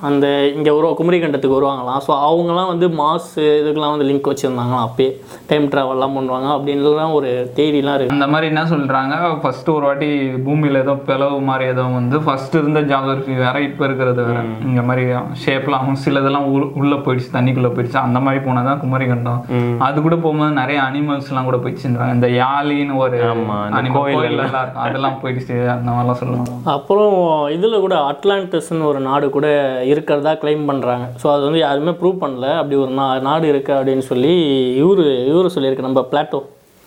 [0.00, 0.26] அந்த
[0.56, 2.00] இங்கே வருவா குமரி கண்டத்துக்கு வருவாங்களாம்.
[2.06, 5.10] ஸோ அவங்கலாம் வந்து மாஸ் இதுக்கெல்லாம் வந்து லிங்க் வச்சுருந்தாங்களாம் அப்பயே.
[5.46, 9.14] டைம் ட்ராவல்லாம் பண்ணுவாங்க அப்படின்லாம் ஒரு தேதிலாம் இருக்குது அந்த மாதிரி என்ன சொல்றாங்க?
[9.40, 10.08] ஃபர்ஸ்ட் ஒரு வாட்டி
[10.46, 14.40] பூமியில ஏதோ பிளவு மாதிரி ஏதோ வந்து ஃபர்ஸ்ட் இருந்த ஜாகிரபி வேற இப்போ இருக்கிறது வேற.
[14.64, 15.04] இந்த மாதிரி
[15.44, 17.96] ஷேப்லாம் சிலதெல்லாம் உள்- உள்ள போயிடுச்சு தண்ணிக்குள்ள போயிடுச்சு.
[17.98, 19.42] அந்த மாதிரி போனதான் குமரி கண்டம்.
[19.78, 22.14] அது கூட போகும்போது நிறைய அனிமல்ஸ் எல்லாம் கூட போயிடுச்சுன்றாங்க.
[22.14, 24.84] இந்த யாழின்னு ஒரு கோயில் கோயில் எல்லாம் இருக்கும்.
[24.84, 26.52] அதெல்லாம் போயிடுச்சு அந்த மாதிரிலாம் சொல்லுவாங்க.
[26.64, 29.48] அப்புறம் இதில் கூட அட்லாண்டஸ்னு ஒரு நாடு கூட
[29.92, 32.48] இருக்கிறதா க்ளைம் பண்ணுறாங்க ஸோ அது வந்து யாருமே ப்ரூவ் பண்ணல.
[32.60, 34.34] அப்படி ஒரு நா நாடு இருக்குது அப்படின்னு சொல்லி
[34.82, 36.40] இவரு இவரு சொல்லியிருக்கு நம்ம பிளாட்டோ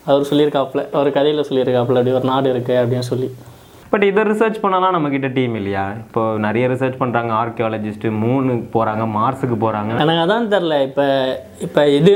[0.05, 3.29] அவர் சொல்லியிருக்காப்புல அவர் கதையில் சொல்லியிருக்காப்புல அப்படி ஒரு நாடு இருக்குது அப்படின்னு சொல்லி.
[3.91, 5.81] பட் இதை ரிசர்ச் பண்ணலாம் நம்மக்கிட்ட டீம் இல்லையா?
[6.01, 11.05] இப்போ நிறைய ரிசர்ச் பண்ணுறாங்க ஆர்கியாலஜிஸ்ட்டு மூணுக்கு போகிறாங்க மார்ஸுக்கு போகிறாங்க எனக்கு அதான் தெரில இப்போ
[11.65, 12.11] இப்போ இது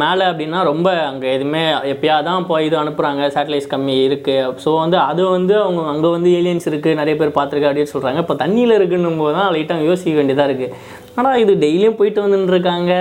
[0.00, 4.98] மேலே அப்படின்னா ரொம்ப அங்கே எதுவுமே எப்பயா தான் இப்போ இது அனுப்புகிறாங்க சேட்டலைட்ஸ் கம்மி இருக்குது ஸோ வந்து
[5.04, 9.22] அது வந்து அவங்க அங்கே வந்து ஏலியன்ஸ் இருக்குது நிறைய பேர் பார்த்துருக்கு அப்படின்னு சொல்கிறாங்க இப்போ தண்ணியில் இருக்குன்னும்
[9.22, 10.74] போது தான் லைட்டாக யோசிக்க வேண்டியதாக இருக்குது
[11.18, 12.92] ஆனால் இது டெய்லியும் போயிட்டு வந்துட்டு இருக்காங்க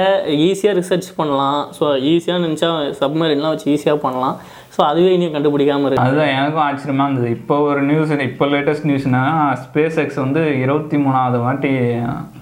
[0.48, 1.60] ஈஸியாக ரிசர்ச் பண்ணலாம்.
[1.78, 2.70] ஸோ ஈஸியாக நினச்சா
[3.02, 4.38] சப்மரின்லாம் வச்சு ஈஸியாக பண்ணலாம்.
[4.76, 6.04] ஸோ அதுவே இன்னும் கண்டுபிடிக்காம இருக்கு.
[6.06, 7.30] அதுதான் எனக்கும் ஆச்சரியமா இருந்தது.
[7.38, 9.22] இப்போ ஒரு நியூஸ் இப்போ லேட்டஸ்ட் நியூஸ்னா
[9.64, 11.72] ஸ்பேஸ் எக்ஸ் வந்து இருபத்தி மூணாவது வாட்டி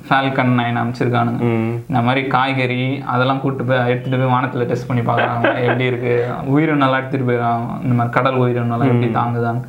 [0.09, 1.41] ஃபால்கன் நைன் அமைச்சிருக்கானுங்க
[1.89, 2.83] இந்த மாதிரி காய்கறி
[3.13, 5.49] அதெல்லாம் கூட்டு போய் எடுத்துட்டு போய் வானத்துல டெஸ்ட் பண்ணி பார்க்குறாங்க.
[5.67, 6.13] எப்படி இருக்கு?
[6.53, 9.63] உயிரினெல்லாம் எடுத்துட்டு போயிடறாங்க இந்த மாதிரி கடல் உயிரினெல்லாம் எப்படி தாங்குதாங்க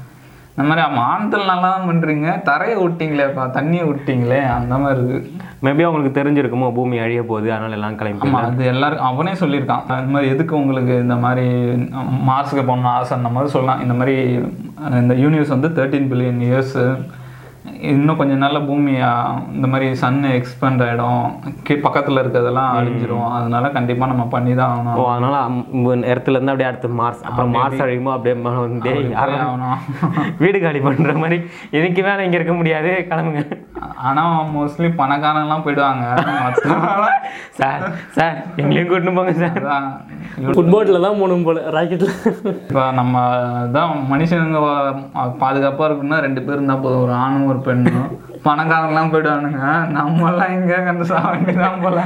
[0.58, 2.28] இந்த மாதிரி வானத்தில் நல்லா தான் பண்றீங்க.
[2.48, 5.18] தரையை விட்டீங்களேப்பா தண்ணியை விட்டீங்களே அந்த மாதிரி இருக்கு.
[5.66, 9.84] மேபி அவங்களுக்கு தெரிஞ்சிருக்குமோ பூமி அழிய போகுது அதனால எல்லாம் கிளம்பி அது எல்லாருக்கும் அவனே சொல்லியிருக்கான்.
[9.98, 11.46] அது மாதிரி எதுக்கு உங்களுக்கு இந்த மாதிரி
[12.30, 13.84] மார்ஸுக்கு போகணும்னு ஆசை அந்த மாதிரி சொல்லலாம்.
[13.86, 14.16] இந்த மாதிரி
[15.02, 16.76] இந்த யூனிவர்ஸ் வந்து தேர்ட்டீன் பில்லியன் இயர்ஸ்
[17.80, 21.24] இன்னும் கொஞ்ச நாள்ல பூமி அஹ், இந்த மாதிரி சன் எக்ஸ்பேண்ட் ஆயிடும்.
[21.62, 23.30] கீ பக்கத்துல இருக்கிறதெல்லாம் அழிஞ்சிரும்.
[23.30, 25.64] அதனால கண்டிப்பா நம்ம பண்ணி தான் ஓ ஆகணும் அதனால அம்-
[26.04, 29.76] இடத்துல இருந்து அப்படியே அடுத்து மார்ஸ் அப்புறம் மார்ஸ் அழியுமோ அப்படியே வந்து ஆகணும்.
[30.38, 31.38] வீடு காலி பண்ற மாதிரி.
[31.70, 33.06] இதுக்கு மேல இங்க இருக்க முடியாது.
[33.10, 33.42] கிளம்புங்க.
[34.08, 34.22] ஆனா
[34.54, 36.04] மோஸ்ட்லி பணக்காரங்கலாம் போயிடுவாங்க.
[37.58, 37.82] சார்
[38.16, 39.58] சார் எங்களையும் கூட்டின்னு போங்க சார்.
[39.62, 39.88] அதான்.
[40.56, 42.12] ஃபுட்போர்டில் தான் போகணும் போல ராக்கெட்டில்
[42.52, 43.22] இப்போ நம்ம
[43.76, 44.60] தான் மனுஷனுங்க
[45.42, 47.04] பாதுகாப்பா இருக்கணும்னா ரெண்டு பேர் இருந்தா போதும்.
[47.06, 48.10] ஒரு ஆணும் ஒரு பெண்ணும்.
[48.48, 49.62] பணக்காரங்களாம் போயிடுவானுங்க.
[49.98, 52.00] நம்மலாம் எங்க கண்டு சாவண்டிதான் போல.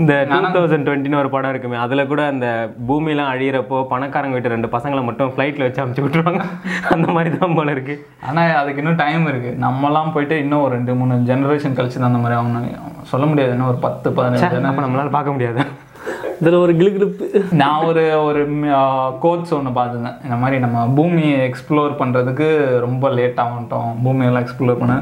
[0.00, 2.46] இந்த டூ தௌசண்ட் டுவெண்ட்டின்னு ஒரு படம் இருக்குமே அதில் கூட அந்த
[2.88, 6.42] பூமியெல்லாம் அழியிறப்போ பணக்காரங்க வீட்டு ரெண்டு பசங்களை மட்டும் ஃப்ளைட்டில் வச்சு அமுச்சு விட்ருவாங்க
[6.94, 7.94] அந்த மாதிரி தான் போல இருக்கு.
[8.28, 9.52] ஆனா அதுக்கு இன்னும் டைம் இருக்கு.
[9.64, 12.68] நம்மலாம் போயிட்டு இன்னும் ஒரு ரெண்டு மூணு ஜெனரேஷன் கழிச்சு தான் அந்த மாதிரி ஆகணும்.
[13.12, 14.62] சொல்ல முடியாது இன்னும் ஒரு பத்து பதினஞ்சு.
[14.68, 15.64] நம்மளால பார்க்க முடியாது.
[16.40, 17.24] இதில் ஒரு கிளுகிழுப்பு
[17.60, 18.40] நான் ஒரு ஒரு
[19.24, 20.18] கோட்ஸ் ஒன்று பார்த்துருந்தேன்.
[20.26, 22.46] இந்த மாதிரி நம்ம பூமியை எக்ஸ்ப்ளோர் பண்ணுறதுக்கு
[22.86, 24.96] ரொம்ப லேட்டாக வந்துட்டோம் பூமியெல்லாம் எக்ஸ்ப்ளோர் பண்ண.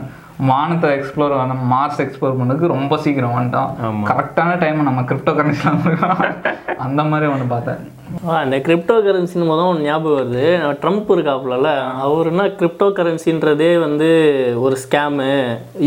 [0.50, 4.00] வானத்தை எக்ஸ்ப்ளோர் பண்ண மார்ஸ் எக்ஸ்ப்ளோர் பண்ணதுக்கு ரொம்ப சீக்கிரம் வந்துட்டோம்.
[4.10, 6.22] கரெக்டான டைம் நம்ம கிரிப்டோ கரன்சிலாம்
[6.84, 7.82] அந்த மாதிரி ஒன்று பார்த்தேன்.
[8.46, 10.46] இந்த கிரிப்டோ கரன்சின்னு மொதல் ஒன்று ஞாபகம் வருது.
[10.82, 11.68] ட்ரம்ப் இருக்காப்புலல
[12.06, 14.08] அவருன்னா கிரிப்டோ கரன்சின்றதே வந்து
[14.64, 15.30] ஒரு ஸ்கேமு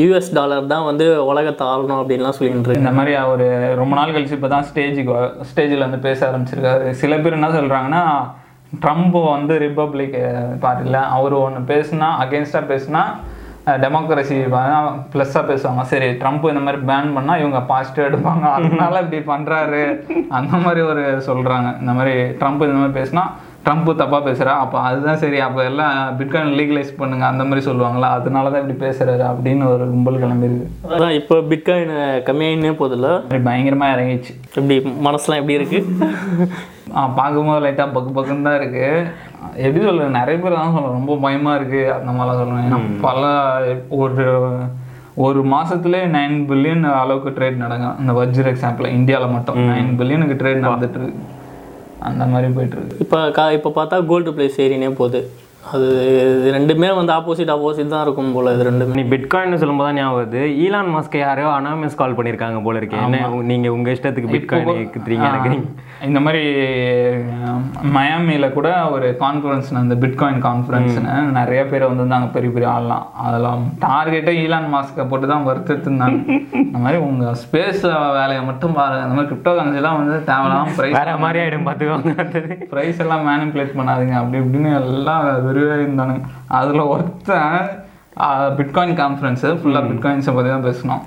[0.02, 3.46] யூஎஸ் டாலர் தான் வந்து உலகத்தை ஆளணும் அப்படின்லாம் சொல்லிட்டு இந்த மாதிரி அவர்
[3.82, 6.88] ரொம்ப நாள் கழிச்சு இப்போ தான் ஸ்டேஜுக்கு ஸ்டேஜில் வந்து பேச ஆரம்பிச்சிருக்காரு.
[7.04, 8.04] சில பேர் என்ன சொல்கிறாங்கன்னா
[8.84, 10.20] ட்ரம்ப் வந்து ரிப்பப்ளிக்
[10.64, 13.04] பார்ட்டியில் அவர் ஒன்று பேசுனா அகேன்ஸ்டாக பேசுனா
[13.84, 14.38] டெமோக்ரஸி
[15.14, 15.84] ப்ளஸ்ஸாக பேசுவாங்க.
[15.92, 18.46] சரி ட்ரம்ப் இந்த மாதிரி பேன் பண்ணால் இவங்க பாசிட்டிவ் எடுப்பாங்க.
[18.58, 19.84] அதனால இப்படி பண்ணுறாரு
[20.40, 23.26] அந்த மாதிரி ஒரு சொல்கிறாங்க இந்த மாதிரி ட்ரம்ப் இந்த மாதிரி பேசுனா
[23.66, 28.10] ட்ரம்ப் தப்பாக பேசுகிறா அப்போ அதுதான் சரி அப்போ எல்லாம் பிட்காயின் லீகலைஸ் பண்ணுங்க அந்த மாதிரி சொல்லுவாங்களா?
[28.18, 31.94] அதனால தான் இப்படி பேசுகிறாரு அப்படின்னு ஒரு கும்பல் கிளம்பிருக்கு அதான் இப்போ பிட்காயின்
[32.28, 33.10] கம்மியாயினே போதில்ல?
[33.48, 34.76] பயங்கரமாக இறங்கிச்சு எப்படி
[35.08, 35.80] மனசுலாம் எப்படி இருக்கு?
[36.96, 38.90] ஆ பார்க்கும்போது லைட்டாக பக்கு பக்குன்னு தான் இருக்குது
[39.66, 43.24] எப்படி சொல்றது நிறைய பேர் தான் சொல்லுவேன் ரொம்ப பயமாக இருக்குது அந்த மாதிரிலாம் சொல்லுவேன் ஏன்னா பல
[44.02, 44.26] ஒரு
[45.26, 49.60] ஒரு மாசத்துலயே நைன் பில்லியன் அளவுக்கு ட்ரேட் நடக்கும் இந்த வஜ்ர எக்ஸாம்பிள் இந்தியாவில் மட்டும்.
[49.72, 51.22] நைன் பில்லியனுக்கு ட்ரேட் நடந்துட்டு இருக்கு.
[52.00, 55.22] அந்த மாதிரி போயிட்டுருக்கு இப்போ கா இப்போ பார்த்தா கோல்டு ப்ளேஸ் ஏறினே போகுது.
[55.66, 55.86] அது
[56.32, 58.96] இது ரெண்டுமே வந்து ஆப்போசிட் ஆப்போசிட் தான் இருக்கும் போல இது ரெண்டுமே.
[58.96, 60.42] நீ பிட்காயின் சொல்லும்போது தான் ஞாபகம் வருது.
[60.60, 62.98] ஈலான் மாஸ்க்கு யாரோ அனாமஸ் கால் பண்ணியிருக்காங்க போல இருக்கு.
[63.00, 65.52] என்ன உ- நீங்க உங்க இஷ்டத்துக்கு பிட்காயின் இருக்குறீங்க எனக்கு
[66.02, 66.42] இந்த மாதிரி
[67.94, 73.06] மயாமியில் கூட ஒரு கான்ஃபரன்ஸ் அந்த பிட்காயின் கான்ஃபரன்ஸ்னு நிறைய பேர் வந்திருந்தாங்க பெரிய பெரிய ஆள்லாம்.
[73.24, 76.20] அதெல்லாம் டார்கெட்டே ஈலான் மாஸ்க்கை போட்டு தான் வறுத்துருந்தாங்க
[76.62, 79.04] இந்த மாதிரி உங்க ஸ்பேஸ் வேலையை மட்டும் பாருங்க.
[79.04, 82.14] இந்த மாதிரி கிரிப்டோ கரன்சிலாம் வந்து தேவையில்லாம ப்ரைஸ் வேற மாதிரி ஆயிடும் பார்த்துக்கோங்க.
[82.72, 84.16] ப்ரைஸ் எல்லாம் மேனிப்புலேட் பண்ணாதீங்க.
[84.16, 85.24] அப்படி இப்படின்னு எல்லாம்
[85.56, 86.24] விரிவாக இருந்தானுங்க
[86.60, 87.54] அதில் ஒருத்தன்
[88.60, 91.04] பிட்காயின் கான்ஃபரன்ஸு ஃபுல்லாக பிட்காயின்ஸை பற்றி தான் பேசணும்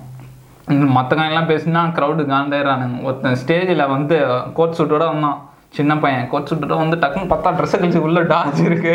[0.97, 4.17] மற்ற காயின்லாம் பேசினா க்ரௌடு காண்டாயிரானுங்க ஒருத்தன் ஸ்டேஜில் வந்து
[4.57, 5.39] கோட் சூட்டோட வந்தான்.
[5.77, 6.27] சின்ன பையன்.
[6.33, 8.93] கோட் சூட்டோட வந்து டக்குன்னு பார்த்தா ட்ரெஸ்ஸை கழிச்சு உள்ள டாஜ் இருக்கு.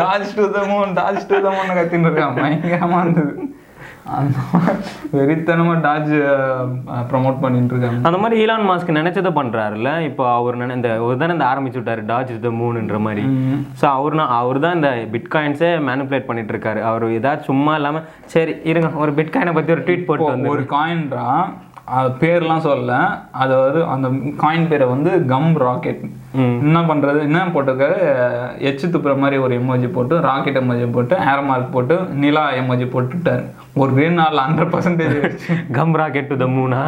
[0.00, 2.36] Doge to the moon doge to the moon கத்தின்னு இருக்கான்.
[2.42, 3.32] பயங்கரமாக இருந்தது.
[5.16, 6.14] வெறித்தனமாக டாஜ்
[7.10, 8.00] ப்ரமோட் பண்ணிட்டு இருக்காங்க.
[8.08, 9.90] அந்த மாதிரி ஈலான் மாஸ்க் நினைச்சதை பண்றாருல்ல.
[10.08, 13.24] இப்போ அவர் நினை இந்த ஒரு தானே இந்த ஆரம்பிச்சு விட்டாரு டாஜ் த மூணுன்ற மாதிரி.
[13.80, 16.82] ஸோ அவர் அவர் தான் இந்த பிட்காயின்ஸே மேனிப்புலேட் பண்ணிட்டு இருக்காரு.
[16.90, 21.26] அவர் ஏதாச்சும் சும்மா இல்லாம சரி இருங்க ஒரு பிட்காயினை பத்தி ஒரு ட்வீட் போட்டு வந்து ஒரு காயின்றா
[21.66, 21.67] அது
[22.20, 22.94] பேர்லாம் சொல்லல.
[23.42, 24.08] அது வந்து அந்த
[24.42, 26.02] காயின் பேரை வந்து கம் ராக்கெட்
[26.64, 27.18] என்ன பண்றது?
[27.28, 27.98] என்ன போட்டிருக்காரு?
[28.68, 33.44] எச்சு துப்புற மாதிரி ஒரு எமோஜி போட்டு ராக்கெட் எமோஜி போட்டு ஏர் மார்க் போட்டு நிலா எமோஜி போட்டுட்டாரு.
[33.82, 35.16] ஒரு நாள் hundred percentage
[35.78, 36.80] come rocket to the மூணா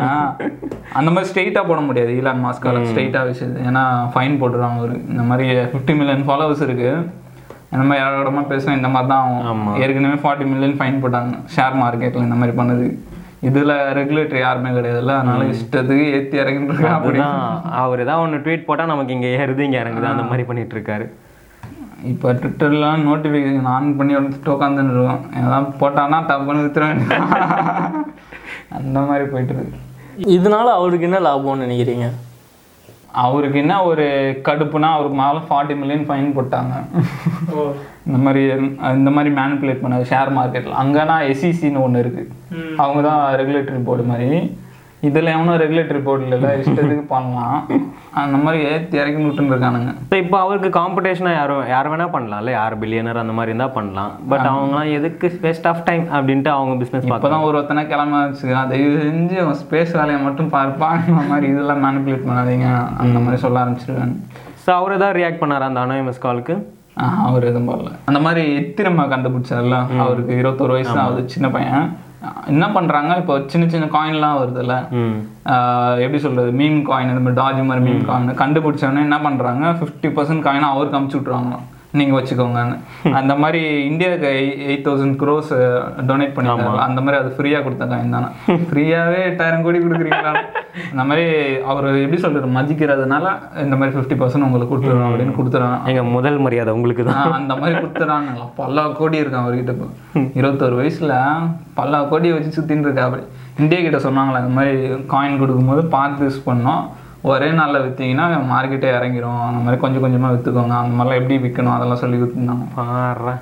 [0.99, 2.13] அந்த மாதிரி ஸ்ட்ரெயிட்டாக போட முடியாது.
[2.21, 3.85] ஈலான் மாஸ்கால ஸ்ட்ரெயிட்டாக விஷயம் ஏன்னா
[4.15, 6.91] ஃபைன் போட்டுருவாங்க ஒரு இந்த மாதிரி ஃபிஃப்டி மில்லியன் ஃபாலோவர்ஸ் இருக்கு.
[7.75, 11.35] இந்த மாதிரி இடமா பேசுவேன் இந்த மாதிரி தான் ஆகும் ஏற்கனவே ஃபார்ட்டி மில்லியன் ஃபைன் போட்டாங்க.
[11.57, 12.89] ஷேர் மார்க்கெட்டில் இந்த மாதிரி பண்ணுது
[13.49, 15.13] இதுல ரெகுலேட்டர் யாருமே கிடையாதுல்ல.
[15.21, 17.63] அதனால இஷ்டத்துக்கு ஏற்றி இறங்கிட்டு இருக்கா அப்படி அதுதான்.
[17.83, 20.07] அவர் ஏதாவது ஒன்று ட்வீட் போட்டா நமக்கு இங்க ஏறுது இங்க இறங்குது.
[20.15, 21.07] அந்த மாதிரி பண்ணிட்டு இருக்காரு.
[22.13, 25.23] இப்போ ட்விட்டர்லாம் நோட்டிஃபிகேஷன் ஆன் பண்ணி எடுத்துட்டு உட்காந்துன்னு இருக்கோம்.
[25.41, 27.19] ஏதாவது போட்டான்னா டப்புன்னு வேண்டியது
[28.79, 29.79] அந்த மாதிரி போயிட்டு இருக்கு.
[30.37, 32.07] இதனால அவருக்கு என்ன லாபம்னு நினைக்கிறீங்க?
[33.25, 34.05] அவருக்கு என்ன ஒரு
[34.47, 36.75] கடுப்புனா அவருக்கு மேலே ஃபார்ட்டி மில்லியன் ஃபைன் போட்டாங்க.
[38.07, 38.43] இந்த மாதிரி
[38.99, 42.25] இந்த மாதிரி மேனிப்புலேட் பண்ண ஷேர் மார்க்கெட்டில் அங்கன்னா எஸ்இசின்னு ஒன்று இருக்கு.
[42.85, 44.41] அவங்க தான் ரெகுலேட்டரி போர்டு மாதிரி.
[45.09, 47.61] இதில் எவனும் ரெகுலேட்டரி போர்டு இல்லைல்ல இஷ்டத்துக்கு பண்ணலாம்.
[48.21, 49.91] அந்த மாதிரி ஏற்றி இறக்கி விட்டுன்னு இருக்கானுங்க
[50.23, 54.13] இப்போ அவருக்கு காம்படிஷனாக யாரும் யார் வேணா பண்ணலாம்ல யார் பில்லியனர் அந்த மாதிரி இருந்தால் பண்ணலாம்.
[54.31, 58.99] பட் அவங்களாம் எதுக்கு வேஸ்ட் ஆஃப் டைம் அப்படின்ட்டு அவங்க பிஸ்னஸ் இப்போதான் ஒரு ஒருத்தனை கிளம்ப வச்சுக்கிறான் தயவு
[59.05, 62.69] செஞ்சு அவன் ஸ்பேஸ் வேலையை மட்டும் பார்ப்பான் இந்த மாதிரி இதெல்லாம் மேனிப்புலேட் பண்ணாதீங்க.
[63.05, 64.17] அந்த மாதிரி சொல்ல ஆரம்பிச்சிருக்காங்க
[64.67, 66.57] ஸோ அவர் ஏதாவது ரியாக்ட் பண்ணாரா அந்த அனாயமஸ் காலுக்கு
[67.27, 67.91] அவர் எதுவும் பண்ணல.
[68.11, 69.77] அந்த மாதிரி எத்திரமா கண்டுபிடிச்சார்ல?
[70.05, 71.87] அவருக்கு இருபத்தொரு வயசு தான் ஆகுது சின்ன பையன்.
[72.53, 73.13] என்ன பண்றாங்க?
[73.21, 74.75] இப்போ சின்ன சின்ன காயின்லாம் வருதுல்ல.
[76.05, 76.51] எப்படி சொல்றது?
[76.61, 79.67] மீன் காயின் இந்த மாதிரி டாஜ் மாதிரி மீன் காயின் கண்டுபிடிச்சோடனே என்ன பண்றாங்க?
[79.79, 81.55] ஃபிஃப்டி பர்சன்ட் காயினை அவருக்கு அமுச்சு விட்ருவாங்க
[81.99, 82.75] நீங்கள் வச்சுக்கோங்கன்னு.
[83.19, 84.29] அந்த மாதிரி இந்தியாவுக்கு
[84.67, 85.49] எயிட் தௌசண்ட் க்ரோஸ்
[86.09, 86.83] டொனேட் பண்ணியிருந்தாங்க.
[86.85, 88.29] அந்த மாதிரி அது ஃப்ரீயாக கொடுத்த காயின் தானே?
[88.69, 90.33] ஃப்ரீயாகவே எட்டாயிரம் கோடி கொடுக்குறீங்களா?
[90.91, 91.25] அந்த மாதிரி
[91.71, 93.25] அவர் எப்படி சொல்கிறது மதிக்கிறதுனால
[93.65, 97.33] இந்த மாதிரி ஃபிஃப்டி பர்சன்ட் உங்களுக்கு கொடுத்துருவோம் அப்படின்னு கொடுத்துருவாங்க எங்க முதல் மரியாதை உங்களுக்கு தான்.
[97.39, 98.47] அந்த மாதிரி கொடுத்துறானுங்களா?
[98.61, 99.89] பல கோடி இருக்கான் அவர்கிட்ட இப்போ.
[100.41, 101.15] இருபத்தொரு வயசுல
[101.75, 103.25] பல கோடி வச்சு சுத்தின்னு இருக்கா அப்படி
[103.59, 104.75] இந்தியா கிட்ட சொன்னாங்களா இந்த மாதிரி
[105.15, 106.83] காயின் கொடுக்கும்போது பார்த்து யூஸ் பண்ணோம்.
[107.31, 109.43] ஒரே நாளில் விற்றீங்கன்னா மார்க்கெட்டே இறங்கிரும்.
[109.49, 112.67] அந்த மாதிரி கொஞ்சம் கொஞ்சமாக விற்றுக்கோங்க அந்த மாதிரிலாம் எப்படி விற்கணும் அதெல்லாம் சொல்லி கொடுத்துருந்தாங்க.
[112.77, 113.35] பாடுறா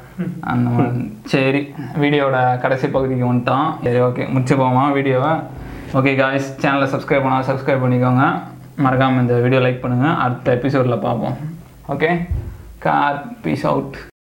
[0.52, 1.06] அந்த மாதிரி.
[1.34, 1.62] சரி
[2.02, 3.68] வீடியோவோட கடைசி பகுதிக்கு வந்துட்டோம்.
[3.86, 5.32] சரி ஓகே முடிச்சுப்போமா வீடியோவை?
[6.00, 8.26] ஓகே காய்ஸ் சேனலை சப்ஸ்கிரைப் பண்ணால் சப்ஸ்கிரைப் பண்ணிக்கோங்க.
[8.86, 11.38] மறக்காமல் இந்த வீடியோ லைக் பண்ணுங்கள் அடுத்த எபிசோடில் பார்ப்போம்.
[11.94, 12.12] Okay
[12.86, 13.96] car peace out